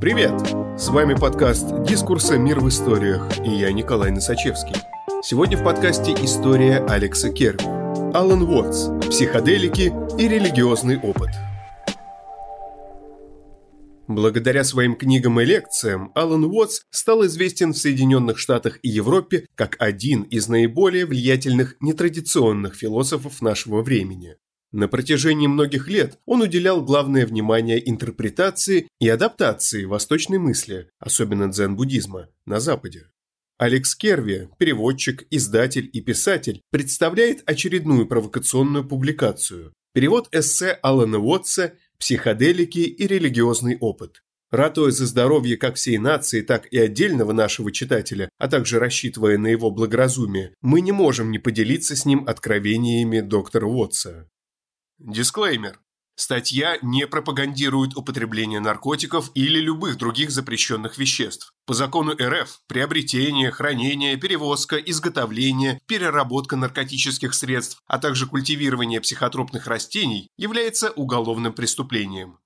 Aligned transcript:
Привет! 0.00 0.32
С 0.80 0.88
вами 0.88 1.12
подкаст 1.12 1.84
«Дискурсы. 1.84 2.38
Мир 2.38 2.60
в 2.60 2.68
историях» 2.70 3.28
и 3.44 3.50
я 3.50 3.70
Николай 3.70 4.10
Носачевский. 4.10 4.74
Сегодня 5.22 5.58
в 5.58 5.62
подкасте 5.62 6.14
история 6.14 6.78
Алекса 6.88 7.30
Керви. 7.30 7.66
Алан 8.14 8.40
Уотс. 8.40 8.88
Психоделики 9.10 9.92
и 10.18 10.26
религиозный 10.26 10.98
опыт. 10.98 11.28
Благодаря 14.08 14.64
своим 14.64 14.96
книгам 14.96 15.38
и 15.38 15.44
лекциям 15.44 16.12
Алан 16.14 16.44
Уотс 16.44 16.80
стал 16.88 17.26
известен 17.26 17.74
в 17.74 17.76
Соединенных 17.76 18.38
Штатах 18.38 18.78
и 18.82 18.88
Европе 18.88 19.48
как 19.54 19.76
один 19.78 20.22
из 20.22 20.48
наиболее 20.48 21.04
влиятельных 21.04 21.76
нетрадиционных 21.80 22.74
философов 22.74 23.42
нашего 23.42 23.82
времени. 23.82 24.36
На 24.72 24.86
протяжении 24.86 25.48
многих 25.48 25.88
лет 25.88 26.18
он 26.26 26.42
уделял 26.42 26.82
главное 26.82 27.26
внимание 27.26 27.88
интерпретации 27.88 28.86
и 29.00 29.08
адаптации 29.08 29.84
восточной 29.84 30.38
мысли, 30.38 30.88
особенно 31.00 31.48
дзен-буддизма, 31.48 32.28
на 32.46 32.60
Западе. 32.60 33.08
Алекс 33.58 33.94
Керви, 33.96 34.48
переводчик, 34.58 35.26
издатель 35.30 35.90
и 35.92 36.00
писатель, 36.00 36.62
представляет 36.70 37.42
очередную 37.46 38.06
провокационную 38.06 38.86
публикацию. 38.86 39.74
Перевод 39.92 40.28
эссе 40.32 40.78
Алана 40.82 41.18
Уотса 41.18 41.74
«Психоделики 41.98 42.78
и 42.78 43.06
религиозный 43.06 43.76
опыт». 43.80 44.22
Ратуя 44.52 44.90
за 44.92 45.06
здоровье 45.06 45.56
как 45.56 45.76
всей 45.76 45.98
нации, 45.98 46.42
так 46.42 46.66
и 46.72 46.78
отдельного 46.78 47.32
нашего 47.32 47.70
читателя, 47.70 48.30
а 48.38 48.48
также 48.48 48.78
рассчитывая 48.78 49.36
на 49.36 49.48
его 49.48 49.70
благоразумие, 49.70 50.54
мы 50.62 50.80
не 50.80 50.92
можем 50.92 51.30
не 51.30 51.38
поделиться 51.38 51.96
с 51.96 52.04
ним 52.04 52.24
откровениями 52.26 53.20
доктора 53.20 53.66
Уотса. 53.66 54.28
Дисклеймер. 55.00 55.80
Статья 56.14 56.76
не 56.82 57.06
пропагандирует 57.06 57.96
употребление 57.96 58.60
наркотиков 58.60 59.30
или 59.34 59.58
любых 59.58 59.96
других 59.96 60.30
запрещенных 60.30 60.98
веществ. 60.98 61.54
По 61.64 61.72
закону 61.72 62.12
РФ 62.12 62.60
приобретение, 62.66 63.50
хранение, 63.50 64.18
перевозка, 64.18 64.76
изготовление, 64.76 65.80
переработка 65.86 66.56
наркотических 66.56 67.32
средств, 67.32 67.82
а 67.86 67.98
также 67.98 68.26
культивирование 68.26 69.00
психотропных 69.00 69.66
растений 69.66 70.28
является 70.36 70.90
уголовным 70.90 71.54
преступлением. 71.54 72.38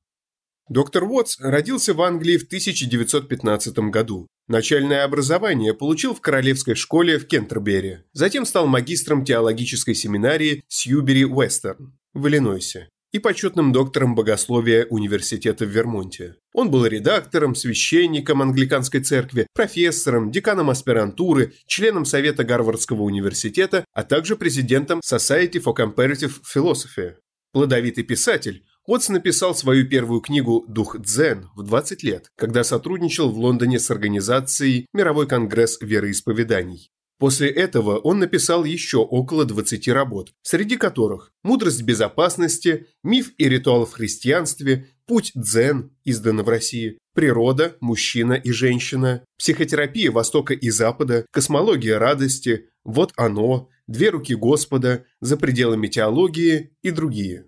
Доктор 0.68 1.02
Уотс 1.02 1.40
родился 1.40 1.92
в 1.92 2.02
Англии 2.02 2.38
в 2.38 2.44
1915 2.44 3.76
году. 3.90 4.28
Начальное 4.46 5.02
образование 5.02 5.74
получил 5.74 6.14
в 6.14 6.20
Королевской 6.20 6.76
школе 6.76 7.18
в 7.18 7.26
Кентербери. 7.26 8.04
Затем 8.12 8.46
стал 8.46 8.68
магистром 8.68 9.24
теологической 9.24 9.96
семинарии 9.96 10.62
Сьюбери 10.68 11.24
Уэстерн 11.24 11.98
в 12.14 12.26
Иллинойсе 12.26 12.88
и 13.14 13.20
почетным 13.20 13.72
доктором 13.72 14.16
богословия 14.16 14.86
университета 14.86 15.66
в 15.66 15.68
Вермонте. 15.68 16.34
Он 16.52 16.68
был 16.68 16.84
редактором, 16.84 17.54
священником 17.54 18.42
англиканской 18.42 19.00
церкви, 19.02 19.46
профессором, 19.54 20.32
деканом 20.32 20.68
аспирантуры, 20.68 21.52
членом 21.66 22.06
Совета 22.06 22.42
Гарвардского 22.42 23.02
университета, 23.02 23.84
а 23.92 24.02
также 24.02 24.34
президентом 24.34 24.98
Society 24.98 25.62
for 25.62 25.76
Comparative 25.76 26.32
Philosophy. 26.42 27.14
Плодовитый 27.52 28.02
писатель, 28.02 28.64
Уотс 28.86 29.08
написал 29.10 29.54
свою 29.54 29.88
первую 29.88 30.20
книгу 30.20 30.64
«Дух 30.68 30.98
Дзен» 30.98 31.48
в 31.54 31.62
20 31.62 32.02
лет, 32.02 32.26
когда 32.36 32.64
сотрудничал 32.64 33.30
в 33.30 33.38
Лондоне 33.38 33.78
с 33.78 33.92
организацией 33.92 34.86
Мировой 34.92 35.28
конгресс 35.28 35.78
вероисповеданий. 35.80 36.90
После 37.24 37.48
этого 37.48 37.96
он 37.96 38.18
написал 38.18 38.64
еще 38.64 38.98
около 38.98 39.46
20 39.46 39.88
работ, 39.88 40.34
среди 40.42 40.76
которых 40.76 41.32
«Мудрость 41.42 41.80
безопасности», 41.80 42.88
«Миф 43.02 43.32
и 43.38 43.48
ритуал 43.48 43.86
в 43.86 43.92
христианстве», 43.92 44.88
«Путь 45.06 45.32
дзен», 45.34 45.96
издано 46.04 46.42
в 46.42 46.50
России, 46.50 46.98
«Природа», 47.14 47.78
«Мужчина 47.80 48.34
и 48.34 48.50
женщина», 48.50 49.24
«Психотерапия 49.38 50.12
Востока 50.12 50.52
и 50.52 50.68
Запада», 50.68 51.24
«Космология 51.32 51.96
радости», 51.96 52.68
«Вот 52.84 53.14
оно», 53.16 53.70
«Две 53.86 54.10
руки 54.10 54.34
Господа», 54.34 55.06
«За 55.22 55.38
пределами 55.38 55.86
теологии» 55.86 56.76
и 56.82 56.90
другие. 56.90 57.46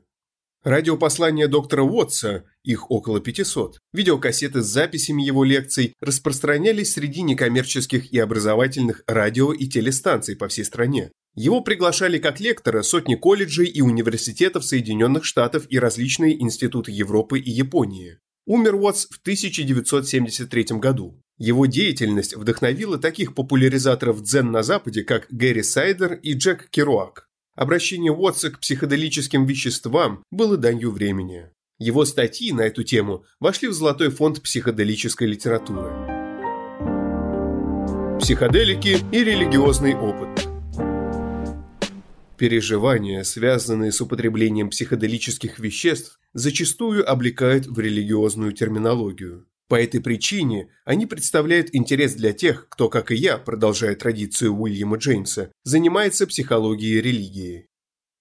Радиопослания 0.67 1.47
доктора 1.47 1.85
Уотса, 1.85 2.43
их 2.65 2.91
около 2.91 3.21
500, 3.21 3.79
видеокассеты 3.93 4.63
с 4.63 4.67
записями 4.67 5.23
его 5.23 5.45
лекций 5.45 5.95
распространялись 6.01 6.95
среди 6.95 7.23
некоммерческих 7.23 8.13
и 8.13 8.19
образовательных 8.19 9.05
радио 9.07 9.53
и 9.53 9.69
телестанций 9.69 10.35
по 10.35 10.49
всей 10.49 10.65
стране. 10.65 11.13
Его 11.37 11.61
приглашали 11.61 12.19
как 12.19 12.41
лектора 12.41 12.83
сотни 12.83 13.15
колледжей 13.15 13.69
и 13.69 13.81
университетов 13.81 14.65
Соединенных 14.65 15.25
Штатов 15.25 15.67
и 15.69 15.79
различные 15.79 16.43
институты 16.43 16.91
Европы 16.91 17.39
и 17.39 17.49
Японии. 17.49 18.19
Умер 18.45 18.75
Уотс 18.75 19.07
в 19.09 19.21
1973 19.21 20.81
году. 20.81 21.23
Его 21.39 21.67
деятельность 21.67 22.35
вдохновила 22.35 22.99
таких 22.99 23.37
популяризаторов 23.37 24.21
дзен 24.21 24.51
на 24.51 24.65
Западе, 24.65 25.05
как 25.05 25.29
Гэри 25.31 25.63
Сайдер 25.63 26.15
и 26.15 26.33
Джек 26.33 26.69
Керуак. 26.71 27.26
Обращение 27.57 28.13
Уотса 28.13 28.51
к 28.51 28.61
психоделическим 28.61 29.47
веществам 29.47 30.23
было 30.31 30.59
данью 30.59 30.91
времени. 30.91 31.49
Его 31.79 32.05
статьи 32.05 32.53
на 32.53 32.61
эту 32.61 32.83
тему 32.85 33.25
вошли 33.41 33.69
в 33.69 33.73
золотой 33.73 34.11
фонд 34.11 34.43
психоделической 34.43 35.27
литературы. 35.27 35.91
Психоделики 38.21 38.99
и 39.11 39.25
религиозный 39.25 39.95
опыт 39.95 40.47
Переживания, 42.37 43.23
связанные 43.23 43.91
с 43.91 44.03
употреблением 44.03 44.69
психоделических 44.69 45.59
веществ, 45.59 46.21
зачастую 46.35 47.11
облекают 47.11 47.67
в 47.67 47.79
религиозную 47.79 48.53
терминологию. 48.53 49.47
По 49.69 49.75
этой 49.75 50.01
причине 50.01 50.69
они 50.85 51.07
представляют 51.07 51.71
интерес 51.73 52.15
для 52.15 52.33
тех, 52.33 52.69
кто, 52.69 52.89
как 52.89 53.11
и 53.11 53.17
я, 53.17 53.37
продолжая 53.37 53.97
традицию 53.97 54.55
Уильяма 54.55 54.97
Джеймса, 54.97 55.51
занимается 55.65 56.27
психологией 56.27 57.01
религии. 57.01 57.69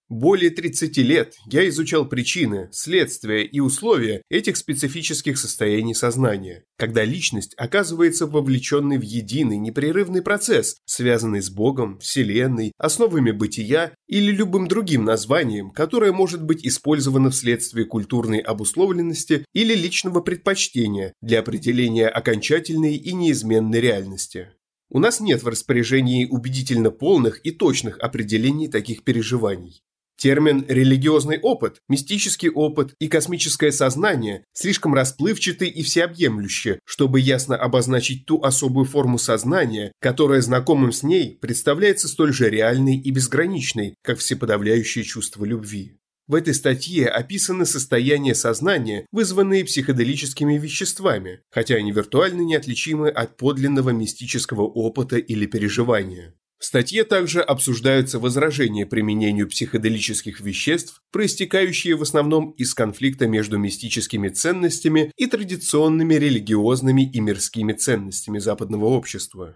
Более 0.08 0.52
30 0.52 0.98
лет 0.98 1.34
я 1.50 1.68
изучал 1.68 2.08
причины, 2.08 2.70
следствия 2.72 3.44
и 3.44 3.60
условия 3.60 4.22
этих 4.30 4.56
специфических 4.56 5.36
состояний 5.36 5.96
сознания, 5.96 6.64
когда 6.78 7.04
личность 7.04 7.56
оказывается 7.58 8.28
вовлеченной 8.28 9.00
в 9.00 9.02
единый 9.02 9.58
непрерывный 9.58 10.22
процесс, 10.22 10.78
связанный 10.86 11.42
с 11.42 11.50
Богом, 11.50 11.98
Вселенной, 11.98 12.72
основами 12.78 13.32
бытия 13.32 13.96
или 14.06 14.32
любым 14.32 14.68
другим 14.68 15.06
названием, 15.06 15.72
которое 15.72 16.12
может 16.12 16.44
быть 16.44 16.64
использовано 16.64 17.32
вследствие 17.32 17.88
культурной 17.88 18.40
обусловленности 18.40 19.44
или 19.54 19.74
личного 19.74 20.22
предпочтения 20.22 21.14
для 21.24 21.40
определения 21.40 22.10
окончательной 22.10 22.96
и 22.96 23.12
неизменной 23.12 23.80
реальности. 23.80 24.50
У 24.92 25.00
нас 25.00 25.20
нет 25.20 25.42
в 25.42 25.48
распоряжении 25.48 26.28
убедительно 26.28 26.92
полных 26.92 27.44
и 27.44 27.50
точных 27.50 27.98
определений 27.98 28.68
таких 28.68 29.04
переживаний. 29.04 29.82
Термин 30.18 30.66
«религиозный 30.68 31.40
опыт», 31.40 31.78
«мистический 31.90 32.50
опыт» 32.50 32.94
и 33.00 33.08
«космическое 33.08 33.72
сознание» 33.72 34.46
слишком 34.54 34.94
расплывчаты 34.94 35.68
и 35.68 35.84
всеобъемлющие, 35.84 36.80
чтобы 36.86 37.20
ясно 37.20 37.58
обозначить 37.58 38.26
ту 38.26 38.42
особую 38.42 38.86
форму 38.86 39.18
сознания, 39.18 39.92
которая 40.00 40.42
знакомым 40.42 40.94
с 40.94 41.04
ней 41.04 41.38
представляется 41.42 42.08
столь 42.08 42.34
же 42.34 42.50
реальной 42.50 42.98
и 42.98 43.12
безграничной, 43.12 43.96
как 44.04 44.20
всеподавляющее 44.20 45.04
чувство 45.04 45.44
любви. 45.44 45.98
В 46.28 46.34
этой 46.34 46.56
статье 46.56 47.08
описаны 47.08 47.68
состояния 47.68 48.34
сознания, 48.34 49.06
вызванные 49.12 49.64
психоделическими 49.64 50.58
веществами, 50.58 51.42
хотя 51.52 51.76
они 51.76 51.92
виртуально 51.92 52.42
неотличимы 52.42 53.10
от 53.10 53.38
подлинного 53.38 53.92
мистического 53.92 54.64
опыта 54.64 55.18
или 55.18 55.46
переживания. 55.46 56.34
В 56.66 56.68
статье 56.68 57.04
также 57.04 57.42
обсуждаются 57.42 58.18
возражения 58.18 58.88
применению 58.88 59.48
психоделических 59.48 60.40
веществ, 60.42 61.04
проистекающие 61.12 61.96
в 61.96 62.02
основном 62.02 62.54
из 62.58 62.74
конфликта 62.74 63.28
между 63.28 63.60
мистическими 63.60 64.30
ценностями 64.30 65.12
и 65.16 65.28
традиционными 65.28 66.16
религиозными 66.16 67.08
и 67.08 67.20
мирскими 67.20 67.74
ценностями 67.74 68.40
западного 68.40 68.86
общества. 68.86 69.56